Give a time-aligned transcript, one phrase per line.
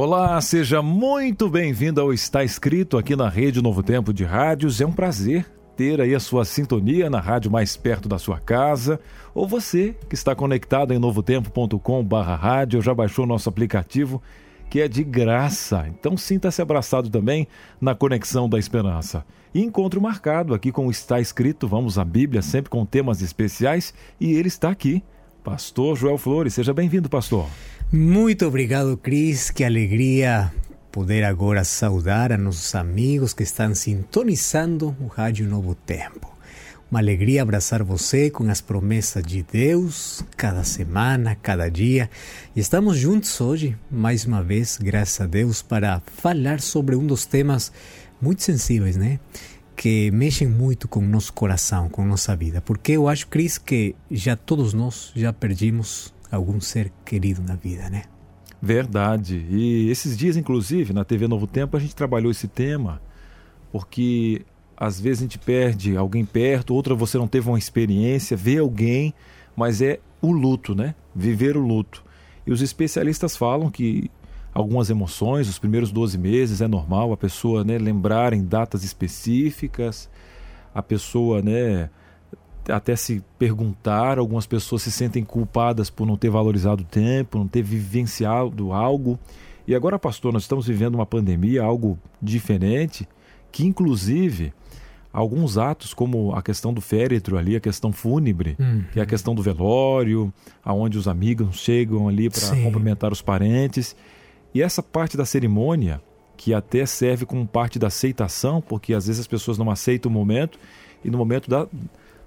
[0.00, 4.80] Olá, seja muito bem-vindo ao Está Escrito aqui na Rede Novo Tempo de Rádios.
[4.80, 5.44] É um prazer
[5.76, 9.00] ter aí a sua sintonia na rádio mais perto da sua casa,
[9.34, 14.22] ou você que está conectado em novotempo.com/rádio, já baixou o nosso aplicativo
[14.70, 15.88] que é de graça.
[15.88, 17.48] Então sinta-se abraçado também
[17.80, 19.24] na conexão da esperança.
[19.52, 24.30] E encontro marcado aqui com Está Escrito, vamos à Bíblia, sempre com temas especiais, e
[24.34, 25.02] ele está aqui.
[25.42, 27.46] Pastor Joel Flores, seja bem-vindo, pastor.
[27.92, 29.50] Muito obrigado, Cris.
[29.50, 30.52] Que alegria
[30.92, 36.28] poder agora saudar a nossos amigos que estão sintonizando o Rádio Novo Tempo.
[36.90, 42.08] Uma alegria abraçar você com as promessas de Deus, cada semana, cada dia.
[42.56, 47.26] E estamos juntos hoje, mais uma vez, graças a Deus, para falar sobre um dos
[47.26, 47.70] temas
[48.20, 49.20] muito sensíveis, né?
[49.78, 52.60] Que mexem muito com o nosso coração, com nossa vida.
[52.60, 57.88] Porque eu acho, Cris, que já todos nós já perdimos algum ser querido na vida,
[57.88, 58.02] né?
[58.60, 59.46] Verdade.
[59.48, 63.00] E esses dias, inclusive, na TV Novo Tempo, a gente trabalhou esse tema,
[63.70, 64.44] porque
[64.76, 69.14] às vezes a gente perde alguém perto, outra você não teve uma experiência, vê alguém,
[69.54, 70.96] mas é o luto, né?
[71.14, 72.04] Viver o luto.
[72.44, 74.10] E os especialistas falam que
[74.58, 80.10] algumas emoções, os primeiros 12 meses é normal a pessoa, né, lembrar em datas específicas,
[80.74, 81.88] a pessoa, né,
[82.68, 87.46] até se perguntar, algumas pessoas se sentem culpadas por não ter valorizado o tempo, não
[87.46, 89.18] ter vivenciado algo.
[89.66, 93.08] E agora, pastor, nós estamos vivendo uma pandemia, algo diferente,
[93.52, 94.52] que inclusive
[95.12, 98.84] alguns atos, como a questão do féretro ali, a questão fúnebre, uhum.
[98.92, 100.32] que é a questão do velório,
[100.64, 103.96] aonde os amigos chegam ali para cumprimentar os parentes.
[104.54, 106.00] E essa parte da cerimônia,
[106.36, 110.14] que até serve como parte da aceitação, porque às vezes as pessoas não aceitam o
[110.14, 110.58] momento,
[111.04, 111.66] e no momento da,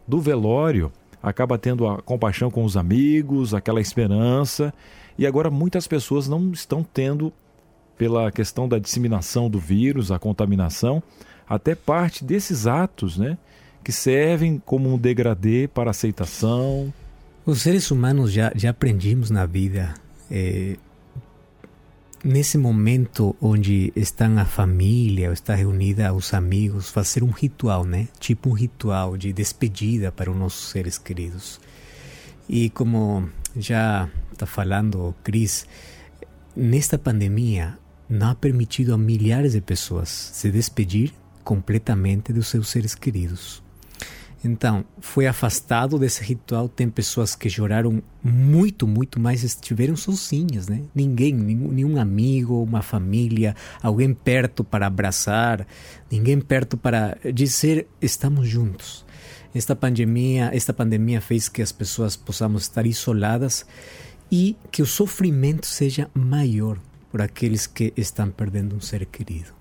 [0.07, 4.73] do velório acaba tendo a compaixão com os amigos, aquela esperança,
[5.17, 7.31] e agora muitas pessoas não estão tendo,
[7.97, 11.03] pela questão da disseminação do vírus, a contaminação,
[11.47, 13.37] até parte desses atos, né?
[13.83, 16.91] Que servem como um degradê para aceitação.
[17.45, 19.93] Os seres humanos já, já aprendimos na vida
[20.31, 20.77] é,
[22.23, 28.07] nesse momento onde estão a família, está reunida os amigos, fazer um ritual, né?
[28.19, 31.59] Tipo um ritual de despedida para os nossos seres queridos.
[32.47, 35.65] E como já está falando Cris,
[36.55, 37.77] nesta pandemia
[38.09, 43.63] não ha permitido a milhares de pessoas se despedir completamente dos seus seres queridos.
[44.43, 46.67] Então, foi afastado desse ritual.
[46.67, 50.81] Tem pessoas que choraram muito, muito mais, estiveram sozinhas, né?
[50.95, 55.65] Ninguém, nenhum, nenhum amigo, uma família, alguém perto para abraçar,
[56.11, 59.05] ninguém perto para dizer estamos juntos.
[59.53, 63.65] Esta pandemia, esta pandemia fez que as pessoas possamos estar isoladas
[64.31, 66.79] e que o sofrimento seja maior
[67.11, 69.60] por aqueles que estão perdendo um ser querido.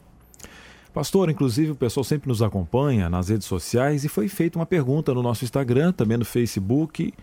[0.92, 5.14] Pastor, inclusive o pessoal sempre nos acompanha nas redes sociais e foi feita uma pergunta
[5.14, 7.14] no nosso Instagram, também no Facebook,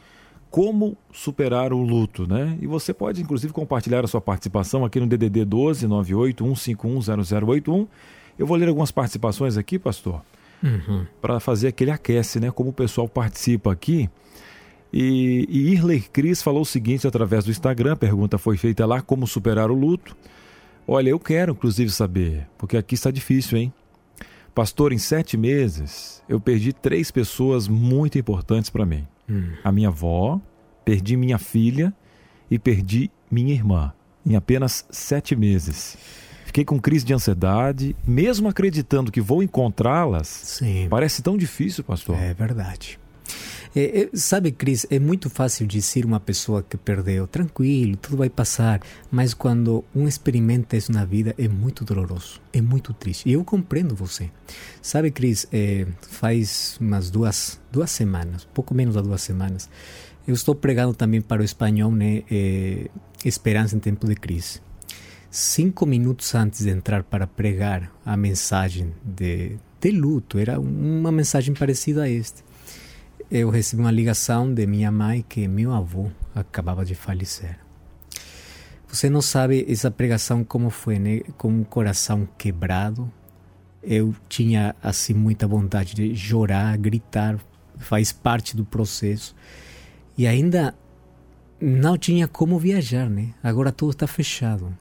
[0.49, 2.57] como superar o luto, né?
[2.61, 7.87] E você pode inclusive compartilhar a sua participação aqui no DDD 12 98 151
[8.39, 10.21] Eu vou ler algumas participações aqui, pastor,
[10.63, 11.05] uhum.
[11.21, 12.49] para fazer aquele aquece, né?
[12.51, 14.09] Como o pessoal participa aqui.
[14.93, 19.01] E, e Irley Cris falou o seguinte através do Instagram, a pergunta foi feita lá,
[19.01, 20.15] como superar o luto.
[20.87, 23.73] Olha, eu quero inclusive saber, porque aqui está difícil, hein?
[24.55, 29.51] Pastor, em sete meses eu perdi três pessoas muito importantes para mim: hum.
[29.63, 30.39] a minha avó,
[30.85, 31.93] perdi minha filha
[32.49, 33.93] e perdi minha irmã,
[34.25, 35.97] em apenas sete meses.
[36.45, 40.27] Fiquei com crise de ansiedade, mesmo acreditando que vou encontrá-las.
[40.89, 42.15] Parece tão difícil, pastor.
[42.15, 42.97] É verdade.
[43.77, 48.27] É, é, sabe, Cris, é muito fácil dizer uma pessoa que perdeu, tranquilo, tudo vai
[48.27, 48.81] passar,
[49.11, 53.29] mas quando um experimenta isso na vida é muito doloroso, é muito triste.
[53.29, 54.31] E eu compreendo você.
[54.81, 59.69] Sabe, Cris, é, faz umas duas, duas semanas, pouco menos de duas semanas,
[60.27, 62.89] eu estou pregando também para o espanhol, né, é,
[63.23, 64.59] Esperança em Tempo de Crise.
[65.29, 71.53] Cinco minutos antes de entrar para pregar a mensagem de, de luto, era uma mensagem
[71.53, 72.46] parecida a esta
[73.29, 77.59] eu recebi uma ligação de minha mãe que meu avô acabava de falecer.
[78.87, 81.19] Você não sabe essa pregação como foi, né?
[81.37, 83.11] Com um coração quebrado.
[83.83, 87.37] Eu tinha assim muita vontade de chorar, gritar,
[87.77, 89.35] faz parte do processo.
[90.17, 90.73] E ainda
[91.59, 93.33] não tinha como viajar, né?
[93.43, 94.73] Agora tudo está fechado.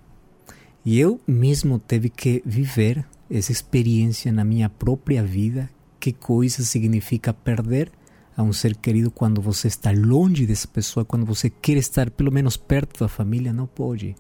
[0.85, 5.69] E eu mesmo teve que viver essa experiência na minha própria vida.
[5.99, 7.91] Que coisa significa perder
[8.37, 12.31] a um ser querido quando você está longe dessa pessoa, quando você quer estar pelo
[12.31, 14.15] menos perto da família, não pode.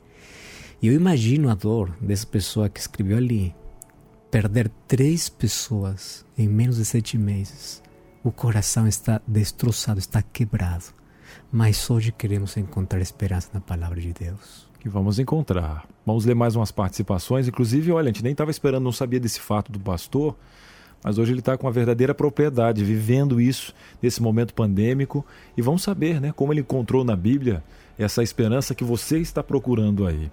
[0.80, 3.54] E eu imagino a dor dessa pessoa que escreveu ali.
[4.30, 7.82] Perder três pessoas em menos de sete meses.
[8.24, 10.84] O coração está destroçado, está quebrado.
[11.52, 14.66] Mas hoje queremos encontrar esperança na palavra de Deus.
[14.80, 15.86] Que vamos encontrar.
[16.04, 17.48] Vamos ler mais umas participações.
[17.48, 20.36] Inclusive, olha, a gente nem estava esperando, não sabia desse fato do pastor
[21.06, 23.72] mas hoje ele está com a verdadeira propriedade, vivendo isso
[24.02, 25.24] nesse momento pandêmico.
[25.56, 27.62] E vamos saber né, como ele encontrou na Bíblia
[27.96, 30.32] essa esperança que você está procurando aí.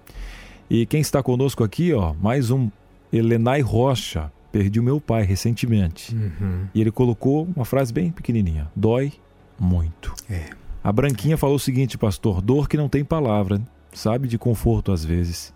[0.68, 2.68] E quem está conosco aqui, ó, mais um
[3.12, 4.32] Elenai Rocha.
[4.50, 6.12] Perdi o meu pai recentemente.
[6.12, 6.66] Uhum.
[6.74, 9.12] E ele colocou uma frase bem pequenininha: dói
[9.56, 10.12] muito.
[10.28, 10.50] É.
[10.82, 13.60] A Branquinha falou o seguinte, pastor: dor que não tem palavra,
[13.92, 15.54] sabe de conforto às vezes.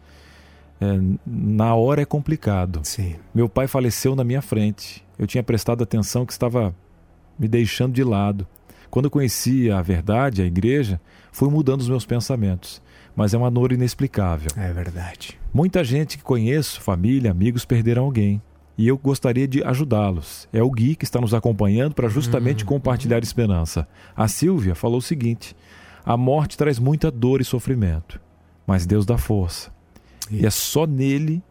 [0.81, 0.87] É,
[1.27, 2.81] na hora é complicado.
[2.85, 3.17] Sim.
[3.35, 6.75] Meu pai faleceu na minha frente eu tinha prestado atenção que estava
[7.39, 8.47] me deixando de lado.
[8.89, 11.01] Quando eu conheci a verdade, a igreja,
[11.33, 12.81] fui mudando os meus pensamentos.
[13.17, 14.51] Mas é uma dor inexplicável.
[14.57, 15.39] É verdade.
[15.53, 18.41] Muita gente que conheço, família, amigos, perderam alguém.
[18.77, 20.49] E eu gostaria de ajudá-los.
[20.53, 22.69] É o Gui que está nos acompanhando para justamente uhum.
[22.69, 23.89] compartilhar esperança.
[24.17, 25.57] A Silvia falou o seguinte:
[26.05, 28.21] a morte traz muita dor e sofrimento,
[28.65, 29.73] mas Deus dá força.
[30.31, 30.43] Isso.
[30.43, 31.43] E é só nele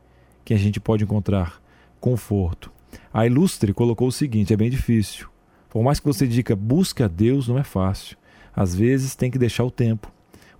[0.45, 1.61] que a gente pode encontrar
[1.99, 2.71] conforto.
[3.13, 5.27] A Ilustre colocou o seguinte: é bem difícil.
[5.69, 8.17] Por mais que você diga busque a Deus, não é fácil.
[8.55, 10.11] Às vezes tem que deixar o tempo.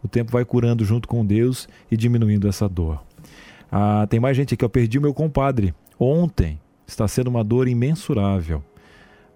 [0.04, 3.04] O tempo vai curando junto com Deus e diminuindo essa dor.
[3.72, 4.64] Ah, tem mais gente aqui.
[4.64, 6.60] Eu perdi o meu compadre ontem.
[6.86, 8.64] Está sendo uma dor imensurável.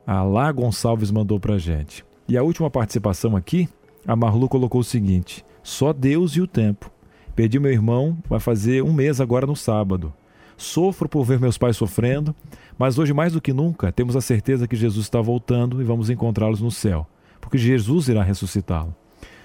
[0.06, 2.06] A Lá Gonçalves mandou para gente.
[2.28, 3.68] E a última participação aqui,
[4.07, 6.92] a Marlu colocou o seguinte: só Deus e o tempo.
[7.36, 10.13] Perdi meu irmão, vai fazer um mês agora no sábado.
[10.57, 12.36] Sofro por ver meus pais sofrendo,
[12.78, 16.10] mas hoje, mais do que nunca, temos a certeza que Jesus está voltando e vamos
[16.10, 17.07] encontrá-los no céu,
[17.39, 18.94] porque Jesus irá ressuscitá-lo.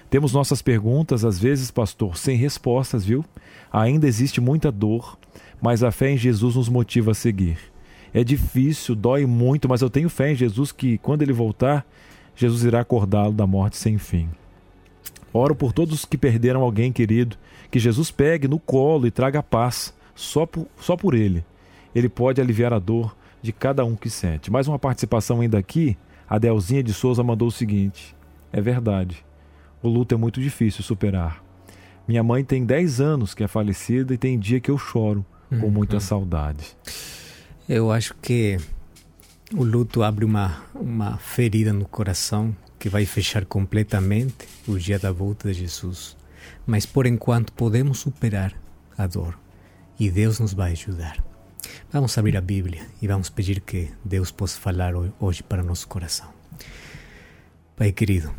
[0.09, 3.25] Temos nossas perguntas, às vezes, pastor, sem respostas, viu?
[3.71, 5.17] Ainda existe muita dor,
[5.61, 7.57] mas a fé em Jesus nos motiva a seguir.
[8.13, 11.85] É difícil, dói muito, mas eu tenho fé em Jesus que, quando ele voltar,
[12.35, 14.29] Jesus irá acordá-lo da morte sem fim.
[15.33, 17.35] Oro por todos que perderam alguém querido,
[17.69, 21.45] que Jesus pegue no colo e traga paz, só por, só por ele.
[21.93, 24.51] Ele pode aliviar a dor, de cada um que sente.
[24.51, 25.97] Mais uma participação ainda aqui,
[26.29, 28.13] a Delzinha de Souza mandou o seguinte:
[28.51, 29.23] É verdade,
[29.81, 31.41] o luto é muito difícil superar.
[32.05, 35.67] Minha mãe tem 10 anos que é falecida e tem dia que eu choro com
[35.67, 35.71] uhum.
[35.71, 36.75] muita saudade.
[37.67, 38.57] Eu acho que
[39.53, 45.11] o luto abre uma, uma ferida no coração que vai fechar completamente o dia da
[45.11, 46.16] volta de Jesus.
[46.67, 48.53] Mas por enquanto podemos superar
[48.97, 49.39] a dor
[49.99, 51.23] e Deus nos vai ajudar.
[51.91, 56.27] Vamos abrir a Bíblia e vamos pedir que Deus possa falar hoje para nosso coração.
[57.75, 58.33] Pai querido,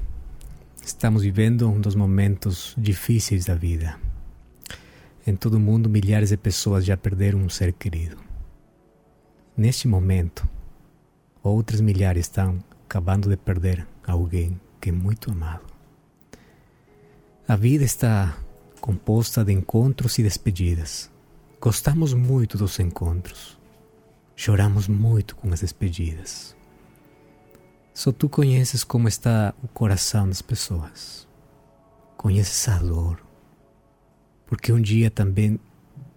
[0.84, 3.98] estamos vivendo um dos momentos difíceis da vida.
[5.26, 8.16] Em todo o mundo, milhares de pessoas já perderam um ser querido.
[9.56, 10.48] Neste momento,
[11.42, 15.77] outras milhares estão acabando de perder alguém que é muito amado.
[17.48, 18.36] A vida está
[18.78, 21.10] composta de encontros e despedidas.
[21.58, 23.58] Gostamos muito dos encontros.
[24.36, 26.54] Choramos muito com as despedidas.
[27.94, 31.26] Só tu conheces como está o coração das pessoas.
[32.18, 33.18] Conheces a dor.
[34.44, 35.58] Porque um dia também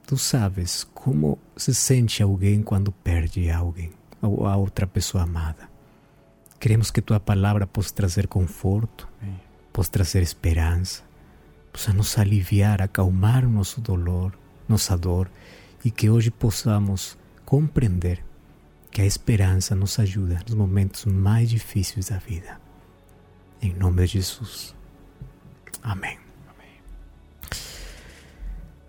[0.05, 5.69] tu sabes como se sente alguém quando perde alguém, ou a outra pessoa amada.
[6.59, 9.07] Queremos que tua palavra possa trazer conforto,
[9.71, 11.09] possa trazer esperança,
[11.71, 14.37] possa nos aliviar, acalmar nosso dolor,
[14.67, 15.29] nossa dor
[15.83, 18.23] e que hoje possamos compreender
[18.91, 22.59] que a esperança nos ajuda nos momentos mais difíceis da vida.
[23.61, 24.75] Em nome de Jesus.
[25.81, 26.19] Amém.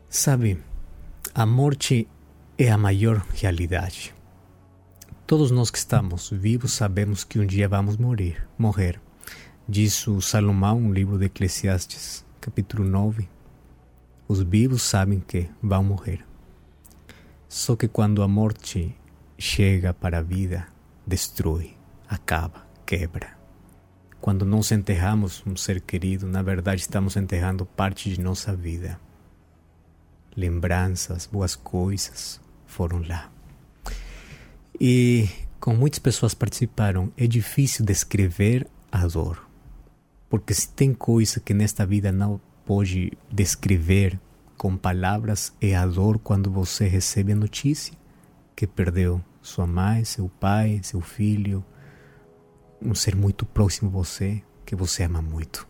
[0.09, 0.63] Sabe,
[1.35, 2.07] a morte
[2.59, 4.15] é a maior realidade.
[5.27, 9.01] Todos nós que estamos vivos sabemos que um dia vamos morrer, morrer.
[9.67, 13.29] Diz o Salomão, um livro de Eclesiastes, capítulo 9,
[14.27, 16.27] os vivos sabem que vão morrer.
[17.49, 18.93] Só que quando a morte
[19.39, 20.67] chega para a vida,
[21.07, 21.77] destrói,
[22.09, 23.39] acaba, quebra.
[24.21, 29.01] quando nós enterramos um ser querido, na verdade estamos enterrando parte de nossa vida.
[30.37, 33.31] Lembranças, boas coisas foram lá.
[34.81, 35.29] E
[35.61, 39.52] como muitas pessoas participaram, é difícil descrever a dor.
[40.33, 44.19] Porque se tem coisa que nesta vida não pode descrever
[44.57, 47.93] com palavras, é a dor quando você recebe a notícia
[48.57, 51.63] que perdeu sua mãe, seu pai, seu filho,
[52.81, 55.69] um ser muito próximo a você, que você ama muito.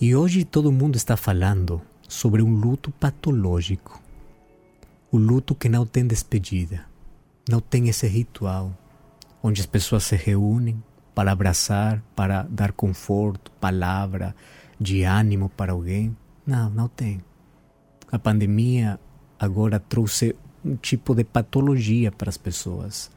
[0.00, 4.02] E hoje todo mundo está falando sobre um luto patológico.
[5.12, 6.84] O luto que não tem despedida,
[7.48, 8.76] não tem esse ritual
[9.40, 10.82] onde as pessoas se reúnem
[11.14, 14.34] para abraçar, para dar conforto, palavra
[14.80, 16.16] de ânimo para alguém.
[16.46, 17.22] Não, não tem.
[18.10, 18.98] A pandemia
[19.38, 23.10] agora trouxe um tipo de patologia para as pessoas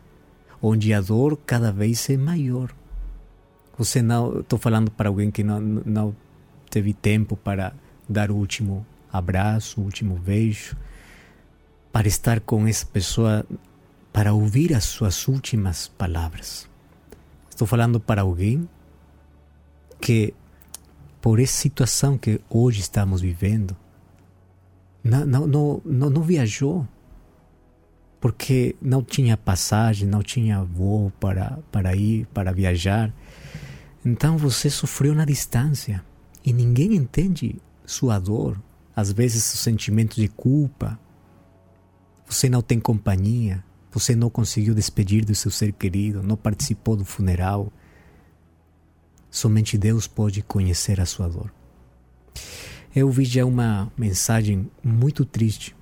[0.62, 2.74] onde a dor cada vez é maior.
[3.78, 6.16] Você não, estou falando para alguém que não, não
[6.70, 7.74] teve tempo para
[8.10, 10.76] dar o último abraço, o último beijo,
[11.92, 13.46] para estar com essa pessoa,
[14.12, 16.68] para ouvir as suas últimas palavras.
[17.58, 18.70] Estou falando para alguém
[20.00, 20.32] que,
[21.20, 23.76] por essa situação que hoje estamos vivendo,
[25.04, 26.88] não, não, não, não, viajou
[28.22, 33.12] porque não tinha passagem, não tinha voo para, para ir, para viajar.
[34.06, 36.06] Então você sofreu na distância
[36.46, 37.56] e ninguém entende
[37.88, 38.62] sua dor,
[38.96, 41.00] às vezes o sentimento de culpa.
[42.28, 43.66] Você não tem companhia,
[44.00, 47.74] você não conseguiu despedir do seu ser querido, não participou do funeral.
[49.30, 51.52] Somente Deus pode conhecer a sua dor.
[52.96, 55.76] Eu vi já uma mensagem muito triste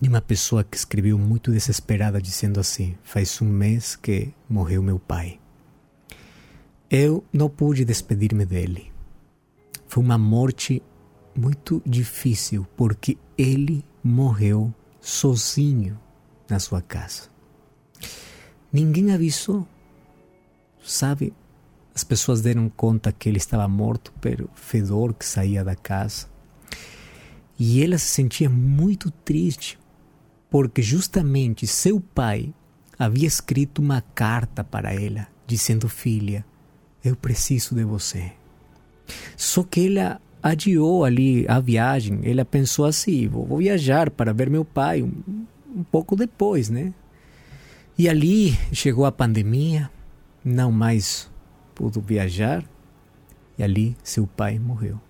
[0.00, 5.00] de uma pessoa que escreveu muito desesperada, dizendo assim: Faz um mês que morreu meu
[5.00, 5.40] pai.
[6.88, 8.92] Eu não pude despedir-me dele.
[9.88, 10.80] Foi uma morte
[11.36, 15.98] muito difícil, porque ele morreu sozinho
[16.48, 17.28] na sua casa.
[18.72, 19.66] Ninguém avisou.
[20.82, 21.32] Sabe,
[21.94, 26.26] as pessoas deram conta que ele estava morto pelo fedor que saía da casa.
[27.58, 29.78] E ela se sentia muito triste
[30.50, 32.52] porque justamente seu pai
[32.98, 36.44] havia escrito uma carta para ela, dizendo: Filha,
[37.04, 38.32] eu preciso de você.
[39.36, 42.20] Só que ela adiou ali a viagem.
[42.24, 45.08] Ela pensou assim: vou, viajar para ver meu pai
[45.74, 46.92] um, pouco depois, né?
[47.96, 49.90] E ali chegou a pandemia,
[50.44, 51.30] não mais
[51.74, 52.64] pudo viajar,
[53.56, 55.00] e ali seu pai morreu.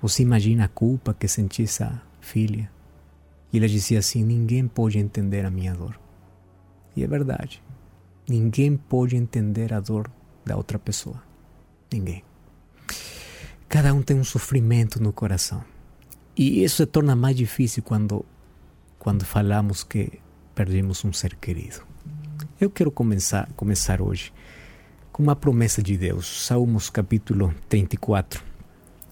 [0.00, 2.70] Você imagina a culpa que sentia essa filha?
[3.52, 5.98] E ela dizia assim: Ninguém pode entender a minha dor.
[6.96, 7.62] E é verdade.
[8.28, 10.10] Ninguém pode entender a dor
[10.44, 11.22] da outra pessoa.
[11.92, 12.22] Ninguém.
[13.68, 15.64] Cada um tem um sofrimento no coração.
[16.36, 18.24] E isso se torna mais difícil quando,
[19.04, 20.18] quando falamos que
[20.54, 21.86] perdemos um ser querido.
[22.58, 24.32] Eu quero começar, começar hoje
[25.12, 26.46] com uma promessa de Deus.
[26.46, 28.42] Salmos capítulo 34,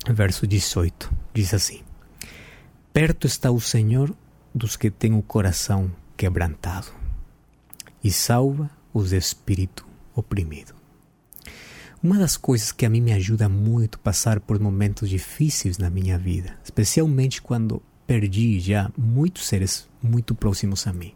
[0.08, 1.12] verso 18.
[1.34, 1.82] Diz assim:
[2.90, 4.16] Perto está o Senhor
[4.54, 6.86] dos que têm o coração quebrantado
[8.02, 10.74] e salva os de espírito oprimido.
[12.02, 16.16] Uma das coisas que a mim me ajuda muito passar por momentos difíceis na minha
[16.16, 21.14] vida, especialmente quando perdi já muitos seres muito próximos a mim.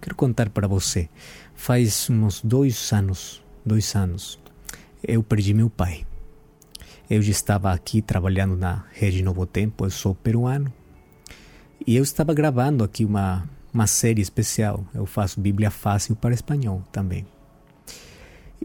[0.00, 1.08] Quero contar para você.
[1.54, 4.38] Faz uns dois anos, dois anos,
[5.02, 6.06] eu perdi meu pai.
[7.08, 10.72] Eu já estava aqui trabalhando na Rede Novo Tempo, eu sou peruano,
[11.86, 14.84] e eu estava gravando aqui uma, uma série especial.
[14.94, 17.26] Eu faço Bíblia Fácil para espanhol também.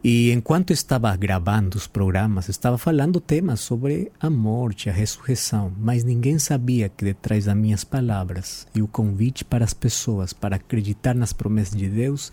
[0.03, 6.03] E enquanto estava gravando os programas, estava falando temas sobre a morte, a ressurreição, mas
[6.03, 11.15] ninguém sabia que detrás das minhas palavras e o convite para as pessoas para acreditar
[11.15, 12.31] nas promessas de Deus,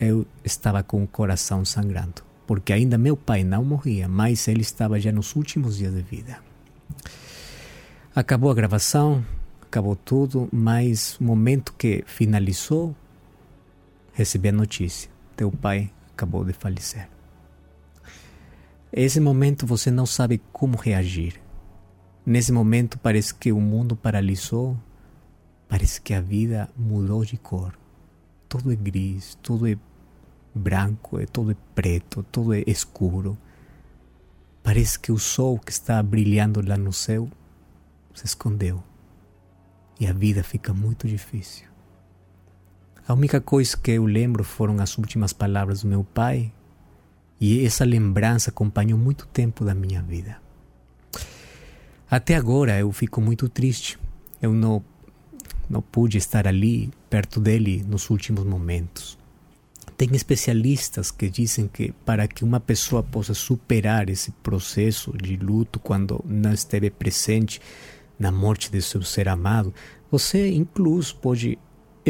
[0.00, 4.98] eu estava com o coração sangrando, porque ainda meu pai não morria, mas ele estava
[4.98, 6.38] já nos últimos dias de vida.
[8.14, 9.24] Acabou a gravação,
[9.62, 12.94] acabou tudo, mas no momento que finalizou,
[14.12, 17.08] recebi a notícia: teu pai acabou de falecer.
[18.90, 21.38] Esse momento você não sabe como reagir.
[22.24, 24.76] Nesse momento parece que o mundo paralisou,
[25.68, 27.78] parece que a vida mudou de cor.
[28.48, 29.76] Tudo é gris, tudo é
[30.54, 33.36] branco, é tudo é preto, tudo é escuro.
[34.62, 37.28] Parece que o sol que está brilhando lá no céu
[38.14, 38.82] se escondeu
[40.00, 41.75] e a vida fica muito difícil.
[43.08, 46.52] A única coisa que eu lembro foram as últimas palavras do meu pai,
[47.38, 50.40] E essa lembrança acompanhou muito tempo da minha vida.
[52.10, 53.98] Até agora eu fico muito triste.
[54.40, 54.82] Eu não,
[55.68, 59.18] não pude estar ali, perto dele, nos últimos momentos.
[59.98, 65.78] Tem especialistas que dizem que para que uma pessoa possa superar esse processo de luto
[65.78, 67.60] quando não esteve presente
[68.18, 69.74] na morte de seu ser amado,
[70.10, 71.58] você incluso pode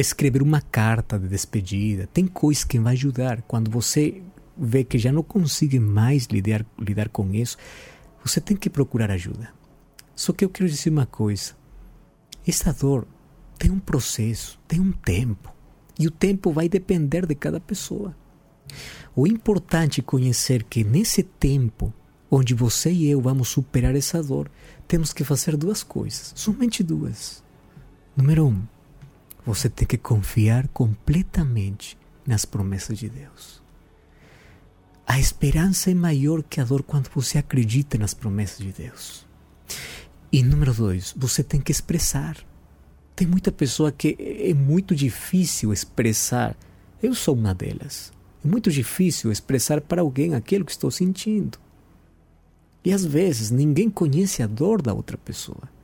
[0.00, 2.06] escrever uma carta de despedida.
[2.12, 3.42] Tem coisas que vai ajudar.
[3.42, 4.22] Quando você
[4.56, 7.56] vê que já não consegue mais lidar, lidar com isso,
[8.22, 9.50] você tem que procurar ajuda.
[10.14, 11.54] Só que eu quero dizer uma coisa:
[12.46, 13.06] essa dor
[13.58, 15.54] tem um processo, tem um tempo.
[15.98, 18.14] E o tempo vai depender de cada pessoa.
[19.14, 21.92] O importante é conhecer que nesse tempo,
[22.30, 24.50] onde você e eu vamos superar essa dor,
[24.86, 27.42] temos que fazer duas coisas, somente duas.
[28.14, 28.62] Número um,
[29.46, 33.62] você tem que confiar completamente nas promessas de Deus.
[35.06, 39.24] A esperança é maior que a dor quando você acredita nas promessas de Deus.
[40.32, 42.36] E número dois, você tem que expressar.
[43.14, 46.56] Tem muita pessoa que é muito difícil expressar.
[47.00, 48.12] Eu sou uma delas.
[48.44, 51.56] É muito difícil expressar para alguém aquilo que estou sentindo.
[52.84, 55.75] E às vezes ninguém conhece a dor da outra pessoa.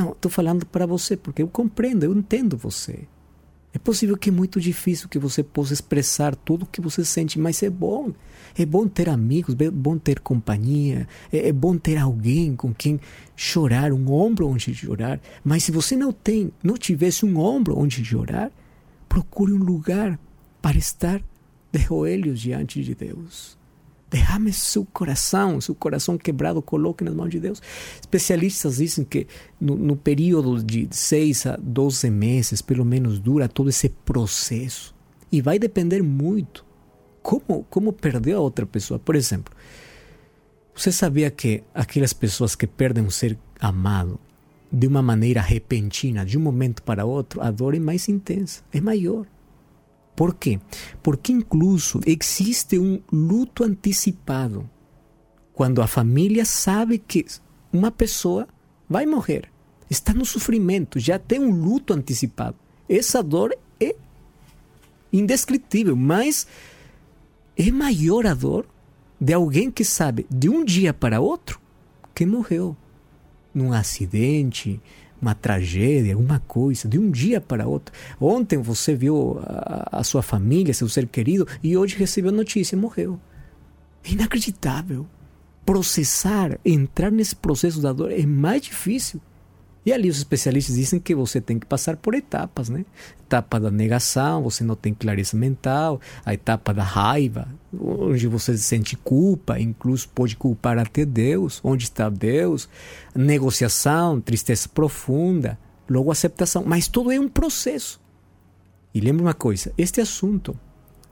[0.00, 3.06] Estou falando para você porque eu compreendo, eu entendo você.
[3.72, 7.38] É possível que é muito difícil que você possa expressar tudo o que você sente,
[7.38, 8.12] mas é bom.
[8.56, 12.98] É bom ter amigos, é bom ter companhia, é, é bom ter alguém com quem
[13.36, 15.20] chorar, um ombro onde chorar.
[15.44, 18.50] Mas se você não tem, não tivesse um ombro onde chorar,
[19.08, 20.18] procure um lugar
[20.62, 21.22] para estar
[21.70, 23.56] de joelhos diante de Deus.
[24.10, 27.60] Derrame seu coração, seu coração quebrado, coloque nas mãos de Deus.
[28.00, 29.26] Especialistas dizem que
[29.60, 34.94] no, no período de 6 a 12 meses, pelo menos, dura todo esse processo.
[35.30, 36.64] E vai depender muito
[37.22, 38.98] como, como perder a outra pessoa.
[38.98, 39.54] Por exemplo,
[40.74, 44.18] você sabia que aquelas pessoas que perdem um ser amado
[44.72, 48.80] de uma maneira repentina, de um momento para outro, a dor é mais intensa, é
[48.80, 49.26] maior.
[50.18, 50.58] Por quê?
[51.00, 54.68] Porque incluso existe um luto antecipado.
[55.54, 57.24] Quando a família sabe que
[57.72, 58.48] uma pessoa
[58.88, 59.48] vai morrer,
[59.88, 62.56] está no sofrimento, já tem um luto antecipado.
[62.88, 63.94] Essa dor é
[65.12, 66.48] indescritível, mas
[67.56, 68.66] é maior a dor
[69.20, 71.60] de alguém que sabe de um dia para outro
[72.12, 72.76] que morreu
[73.54, 74.80] num acidente,
[75.20, 77.94] uma tragédia, alguma coisa, de um dia para outro.
[78.20, 83.18] Ontem você viu a, a sua família, seu ser querido, e hoje recebeu notícia, morreu.
[84.04, 85.06] É inacreditável.
[85.66, 89.20] Processar, entrar nesse processo da dor é mais difícil
[89.88, 92.84] e ali os especialistas dizem que você tem que passar por etapas, né?
[93.24, 98.98] Etapa da negação, você não tem clareza mental, a etapa da raiva, onde você sente
[98.98, 102.68] culpa, incluso pode culpar até Deus, onde está Deus,
[103.14, 107.98] negociação, tristeza profunda, logo aceitação, mas tudo é um processo.
[108.92, 110.54] E lembre uma coisa, este assunto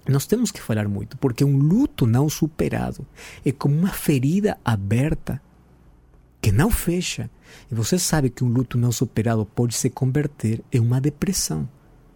[0.06, 3.06] nós temos que falar muito, porque um luto não superado
[3.42, 5.40] é como uma ferida aberta
[6.46, 7.28] que não fecha.
[7.68, 11.68] E você sabe que um luto não superado pode se converter em uma depressão.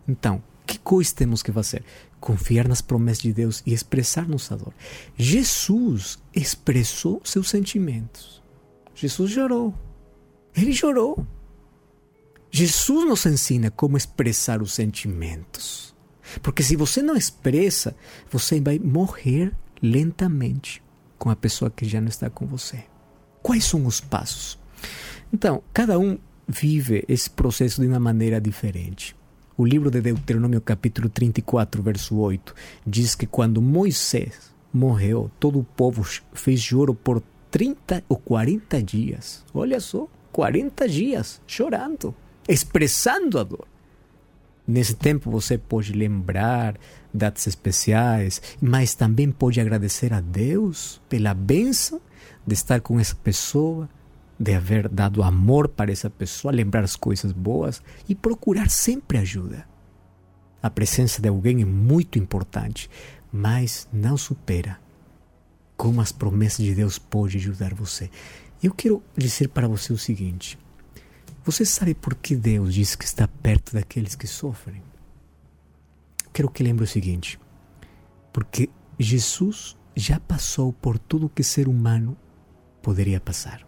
[0.06, 1.82] Então, que coisa temos que fazer?
[2.20, 4.72] Confiar nas promessas de Deus e expressar nossa dor.
[5.16, 8.40] Jesus expressou seus sentimentos.
[8.94, 9.74] Jesus chorou.
[10.56, 11.26] Ele chorou.
[12.52, 15.92] Jesus nos ensina como expressar os sentimentos.
[16.40, 17.96] Porque se você não expressa,
[18.30, 20.80] você vai morrer lentamente
[21.18, 22.84] com a pessoa que já não está com você.
[23.42, 24.58] Quais são os passos?
[25.32, 29.16] Então, cada um vive esse processo de uma maneira diferente.
[29.56, 32.54] O livro de Deuteronômio, capítulo 34, verso 8,
[32.86, 39.44] diz que quando Moisés morreu, todo o povo fez choro por 30 ou 40 dias.
[39.52, 42.14] Olha só, 40 dias chorando,
[42.48, 43.66] expressando a dor.
[44.66, 46.78] Nesse tempo você pode lembrar
[47.12, 52.00] datas especiais, mas também pode agradecer a Deus pela bênção
[52.50, 53.88] de estar com essa pessoa,
[54.36, 59.68] de haver dado amor para essa pessoa, lembrar as coisas boas e procurar sempre ajuda.
[60.60, 62.90] A presença de alguém é muito importante,
[63.32, 64.80] mas não supera
[65.76, 68.10] como as promessas de Deus podem ajudar você.
[68.60, 70.58] Eu quero dizer para você o seguinte:
[71.44, 74.82] você sabe por que Deus diz que está perto daqueles que sofrem?
[76.24, 77.38] Eu quero que lembre o seguinte:
[78.32, 82.16] porque Jesus já passou por tudo que ser humano
[82.82, 83.66] poderia passar.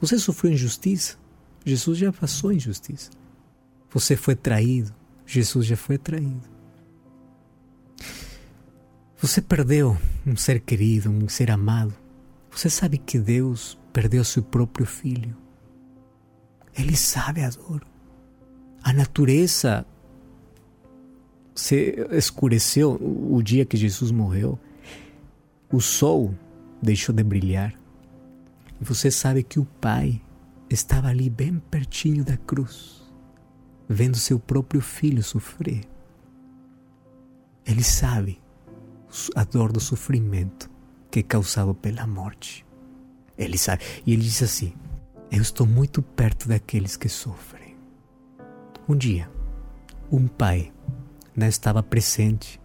[0.00, 1.16] Você sofreu injustiça?
[1.64, 3.10] Jesus já passou injustiça.
[3.90, 4.94] Você foi traído?
[5.26, 6.48] Jesus já foi traído.
[9.18, 11.94] Você perdeu um ser querido, um ser amado.
[12.50, 15.36] Você sabe que Deus perdeu seu próprio filho.
[16.76, 17.82] Ele sabe a dor.
[18.82, 19.84] A natureza
[21.54, 24.58] se escureceu o dia que Jesus morreu.
[25.72, 26.34] O sol
[26.80, 27.74] deixou de brilhar.
[28.80, 30.20] E você sabe que o Pai
[30.68, 33.02] estava ali bem pertinho da cruz,
[33.88, 35.82] vendo seu próprio filho sofrer.
[37.64, 38.40] Ele sabe
[39.34, 40.70] a dor do sofrimento
[41.10, 42.64] que é causado pela morte.
[43.38, 43.84] Ele sabe.
[44.06, 44.74] E ele diz assim:
[45.30, 47.76] Eu estou muito perto daqueles que sofrem.
[48.88, 49.30] Um dia,
[50.10, 50.72] um pai
[51.34, 52.60] não estava presente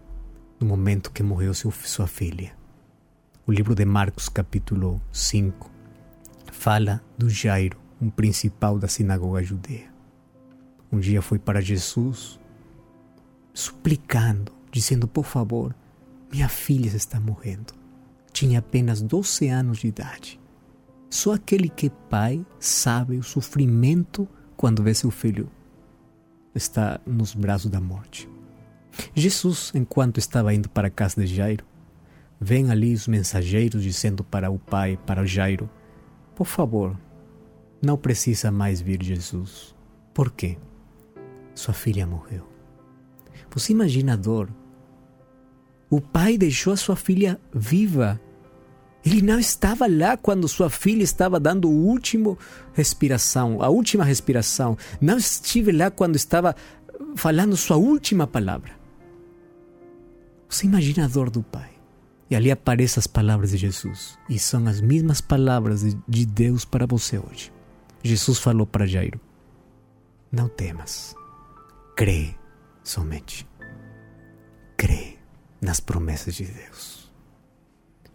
[0.59, 2.53] no momento que morreu seu, sua filha.
[3.47, 5.70] O livro de Marcos, capítulo 5,
[6.61, 9.91] fala do Jairo, um principal da sinagoga judeia.
[10.91, 12.39] Um dia foi para Jesus,
[13.51, 15.75] suplicando, dizendo: Por favor,
[16.31, 17.73] minha filha está morrendo.
[18.31, 20.39] Tinha apenas 12 anos de idade.
[21.09, 25.49] Só aquele que é pai sabe o sofrimento quando vê seu filho
[26.53, 28.29] está nos braços da morte.
[29.15, 31.65] Jesus, enquanto estava indo para a casa de Jairo,
[32.39, 35.67] vem ali os mensageiros dizendo para o pai, para Jairo:
[36.35, 36.97] Por favor,
[37.81, 39.75] não precisa mais vir Jesus.
[40.13, 40.57] Por quê?
[41.53, 42.47] Sua filha morreu.
[43.53, 44.49] Você imagina a dor?
[45.89, 48.19] O pai deixou a sua filha viva.
[49.05, 52.37] Ele não estava lá quando sua filha estava dando o último
[52.73, 54.77] respiração, a última respiração.
[55.01, 56.55] Não estive lá quando estava
[57.15, 58.71] falando sua última palavra.
[60.47, 61.70] Você imagina a dor do pai.
[62.31, 64.17] E ali aparecem as palavras de Jesus.
[64.29, 67.51] E são as mesmas palavras de Deus para você hoje.
[68.01, 69.19] Jesus falou para Jairo:
[70.31, 71.13] Não temas,
[71.93, 72.33] crê
[72.81, 73.45] somente.
[74.77, 75.17] Crê
[75.59, 77.11] nas promessas de Deus.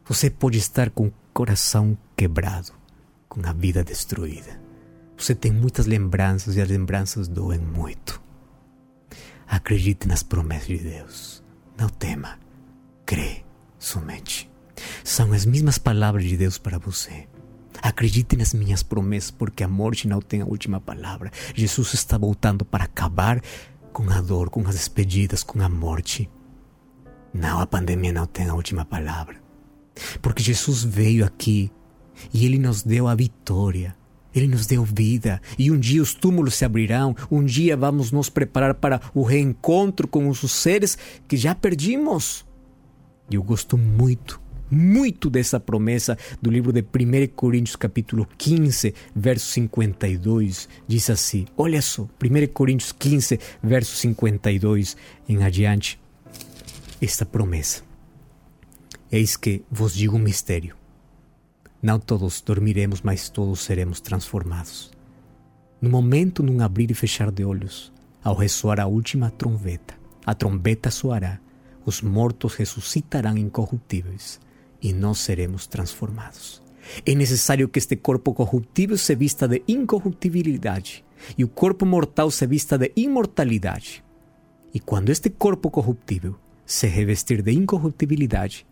[0.07, 2.73] Você pode estar com o coração quebrado,
[3.29, 4.59] com a vida destruída.
[5.15, 8.23] Você tem muitas lembranças e as lembranças doem muito.
[9.47, 11.45] Acredite nas promessas de Deus.
[11.77, 12.39] Não tema,
[13.05, 13.46] crê
[13.87, 14.51] somente.
[15.05, 17.27] São as mesmas palavras de Deus para você.
[17.83, 21.31] Acredite nas minhas promessas, porque a morte não tem a última palavra.
[21.55, 23.41] Jesus está voltando para acabar
[23.93, 26.29] com a dor, com as despedidas, com a morte.
[27.33, 29.37] Não, a pandemia não tem a última palavra.
[30.21, 31.71] Porque Jesus veio aqui
[32.33, 33.97] e ele nos deu a vitória.
[34.35, 38.29] Ele nos deu vida e um dia os túmulos se abrirão, um dia vamos nos
[38.29, 42.45] preparar para o reencontro com os seres que já perdimos.
[43.31, 49.47] E eu gosto muito, muito dessa promessa do livro de 1 Coríntios capítulo 15, verso
[49.53, 50.69] 52.
[50.87, 52.09] Diz assim, olha só, 1
[52.53, 54.97] Coríntios 15, verso 52
[55.29, 56.01] em adiante,
[57.01, 57.83] esta promessa.
[59.11, 60.77] Eis que vos digo um mistério
[61.87, 64.91] não todos dormiremos, mas todos seremos transformados.
[65.81, 67.93] No momento, num abrir e fechar de olhos,
[68.25, 71.39] ao ressoar a última trombeta, a trombeta soará,
[71.87, 74.41] os mortos ressuscitarão incorruptíveis
[74.83, 76.63] e nós seremos transformados.
[77.05, 81.05] É necessário que este corpo corruptível se vista de incorruptibilidade
[81.39, 84.05] e o corpo mortal se vista de imortalidade.
[84.75, 88.67] E quando este corpo corruptível se revestir de incorruptibilidade,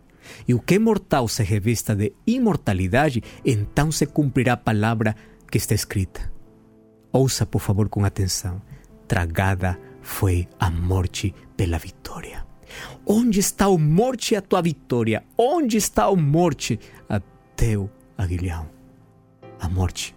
[0.47, 5.15] e o que é mortal se revista de imortalidade, então se cumprirá a palavra
[5.49, 6.31] que está escrita.
[7.11, 8.61] Ouça, por favor, com atenção.
[9.07, 12.45] Tragada foi a morte pela vitória.
[13.05, 15.23] Onde está a morte a tua vitória?
[15.37, 17.19] Onde está a morte a
[17.55, 18.67] teu aguilhão?
[19.59, 20.15] A morte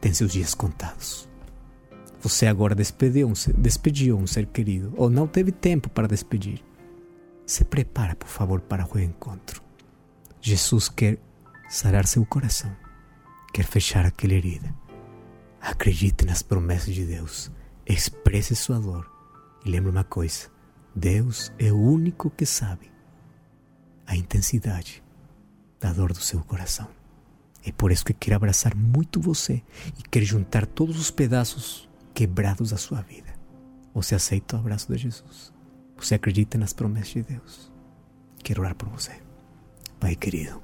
[0.00, 1.28] tem seus dias contados.
[2.20, 6.62] Você agora despediu um, despediu um ser querido ou não teve tempo para despedir
[7.48, 9.62] se prepara, por favor, para o encontro.
[10.40, 11.18] Jesus quer
[11.68, 12.70] sarar seu coração,
[13.54, 14.72] quer fechar aquela herida.
[15.60, 17.50] Acredite nas promessas de Deus,
[17.86, 19.10] expresse sua dor
[19.64, 20.50] e lembre uma coisa:
[20.98, 22.90] Deus é o único que sabe
[24.04, 25.00] a intensidade
[25.78, 26.88] da dor do seu coração.
[27.64, 29.62] É por isso que quer abraçar muito você
[29.96, 33.32] e quer juntar todos os pedaços quebrados da sua vida.
[33.94, 35.52] Você aceita o abraço de Jesus?
[35.96, 37.72] Você acredita nas promessas de Deus?
[38.42, 39.12] Quero orar por você.
[40.00, 40.60] Pai querido,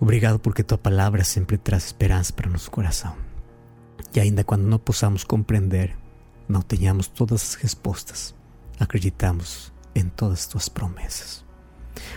[0.00, 3.16] obrigado porque tua palavra sempre traz esperança para nosso coração.
[4.12, 5.96] E ainda quando não possamos compreender,
[6.48, 8.34] não tenhamos todas as respostas,
[8.78, 11.44] acreditamos em todas as tuas promessas.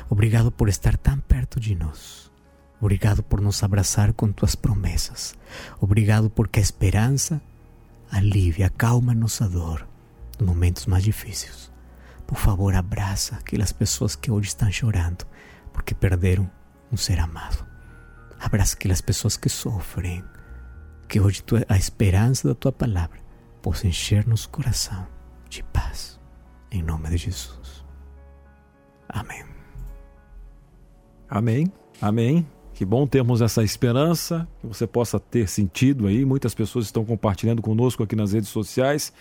[0.10, 2.32] Obrigado por estar tão perto de nós.
[2.80, 5.36] Obrigado por nos abraçar com tuas promessas.
[5.80, 7.42] Obrigado porque a esperança
[8.12, 9.88] alivia, acalma nossa dor
[10.40, 11.72] nos momentos mais difíceis.
[12.26, 15.26] por favor, abraça aquelas pessoas que hoje estão chorando
[15.74, 16.50] porque perderam
[16.92, 17.66] um ser amado.
[18.40, 20.24] Abraça aquelas pessoas que sofrem.
[21.08, 23.20] Que hoje a esperança da tua palavra
[23.62, 25.06] possa encher nosso coração
[25.50, 26.11] de paz.
[26.72, 27.84] Em nome de Jesus.
[29.10, 29.44] Amém.
[31.30, 31.72] Amém.
[32.02, 32.48] Amém.
[32.74, 36.26] Que bom termos essa esperança, que você possa ter sentido aí.
[36.26, 39.14] Muitas pessoas estão compartilhando conosco aqui nas redes sociais.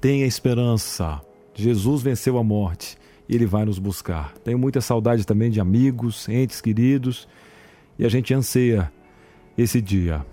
[0.00, 1.20] Tenha esperança.
[1.54, 2.96] Jesus venceu a morte
[3.28, 4.32] ele vai nos buscar.
[4.44, 7.28] Tenho muita saudade também de amigos, entes queridos
[7.98, 8.92] e a gente anseia
[9.56, 10.24] esse dia.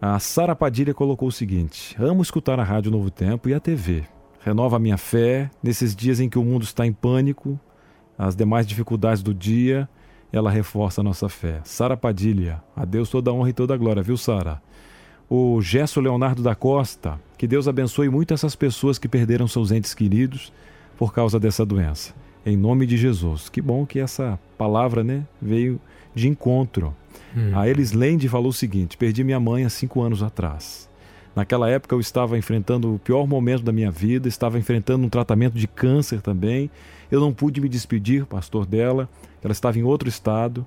[0.00, 4.17] A Sara Padilha colocou o seguinte: Amo escutar a Rádio Novo Tempo e a TV.
[4.40, 7.58] Renova a minha fé nesses dias em que o mundo está em pânico,
[8.18, 9.88] as demais dificuldades do dia,
[10.32, 11.60] ela reforça a nossa fé.
[11.64, 14.60] Sara Padilha, a Deus toda a honra e toda a glória, viu, Sara?
[15.28, 19.94] O Gesso Leonardo da Costa, que Deus abençoe muito essas pessoas que perderam seus entes
[19.94, 20.52] queridos
[20.96, 22.14] por causa dessa doença.
[22.44, 23.48] Em nome de Jesus.
[23.48, 25.80] Que bom que essa palavra né, veio
[26.14, 26.94] de encontro.
[27.36, 27.52] Hum.
[27.54, 30.87] A Elis Lende falou o seguinte: Perdi minha mãe há cinco anos atrás.
[31.38, 35.54] Naquela época eu estava enfrentando o pior momento da minha vida, estava enfrentando um tratamento
[35.54, 36.68] de câncer também.
[37.12, 39.08] Eu não pude me despedir, pastor dela,
[39.40, 40.66] ela estava em outro estado.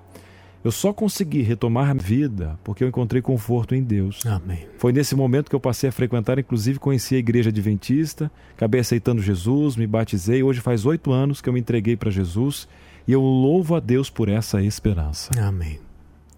[0.64, 4.26] Eu só consegui retomar a vida porque eu encontrei conforto em Deus.
[4.26, 4.66] Amém.
[4.78, 9.22] Foi nesse momento que eu passei a frequentar, inclusive conheci a igreja adventista, acabei aceitando
[9.22, 10.42] Jesus, me batizei.
[10.42, 12.66] Hoje faz oito anos que eu me entreguei para Jesus
[13.06, 15.32] e eu louvo a Deus por essa esperança.
[15.38, 15.82] Amém.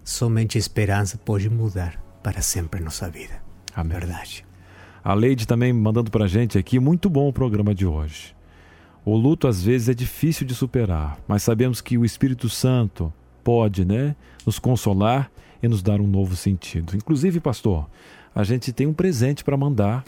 [0.02, 3.43] Somente a esperança pode mudar para sempre nossa vida.
[3.74, 3.98] Amém.
[3.98, 4.44] Verdade.
[5.02, 8.34] A Leide também mandando para a gente aqui, muito bom o programa de hoje.
[9.04, 13.84] O luto às vezes é difícil de superar, mas sabemos que o Espírito Santo pode,
[13.84, 15.30] né, nos consolar
[15.62, 16.96] e nos dar um novo sentido.
[16.96, 17.86] Inclusive, pastor,
[18.34, 20.02] a gente tem um presente para mandar.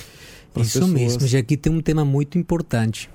[0.57, 0.90] Isso pessoas.
[0.90, 3.11] mesmo, já aqui tem um tema muito importante.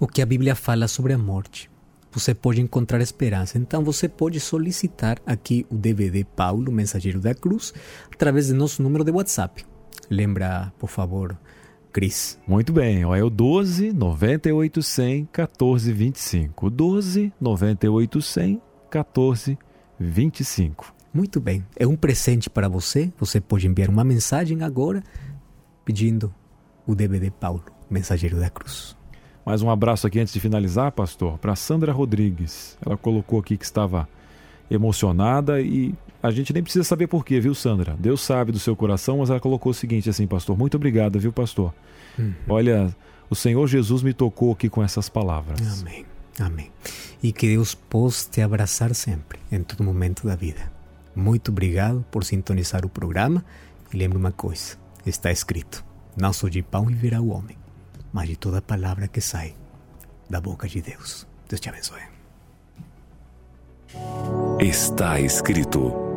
[0.00, 1.70] O que a Bíblia fala sobre a morte.
[2.12, 3.58] Você pode encontrar esperança.
[3.58, 7.72] Então você pode solicitar aqui o DVD Paulo, Mensageiro da Cruz,
[8.10, 9.64] através do nosso número de WhatsApp.
[10.12, 11.34] Lembra, por favor,
[11.90, 12.38] Cris.
[12.46, 16.68] Muito bem, ó, é o 12 98 100 14 25.
[16.68, 19.58] 12 98 100 14
[19.98, 20.94] 25.
[21.14, 23.10] Muito bem, é um presente para você.
[23.18, 25.02] Você pode enviar uma mensagem agora
[25.82, 26.34] pedindo
[26.86, 28.94] o DVD Paulo, Mensageiro da Cruz.
[29.46, 32.76] Mais um abraço aqui antes de finalizar, pastor, para Sandra Rodrigues.
[32.84, 34.06] Ela colocou aqui que estava
[34.72, 37.96] emocionada e a gente nem precisa saber porquê, viu, Sandra?
[37.98, 40.56] Deus sabe do seu coração, mas ela colocou o seguinte assim, pastor.
[40.56, 41.74] Muito obrigada, viu, pastor?
[42.18, 42.34] Uhum.
[42.48, 42.94] Olha,
[43.28, 45.80] o Senhor Jesus me tocou aqui com essas palavras.
[45.80, 46.06] Amém.
[46.38, 46.70] Amém.
[47.22, 50.72] E que Deus possa te abraçar sempre, em todo momento da vida.
[51.14, 53.44] Muito obrigado por sintonizar o programa.
[53.92, 55.84] E lembre uma coisa: está escrito:
[56.16, 57.56] Não só de pão viverá o homem,
[58.12, 59.54] mas de toda palavra que sai
[60.30, 61.26] da boca de Deus.
[61.48, 62.11] Deus te abençoe.
[64.60, 66.11] Está escrito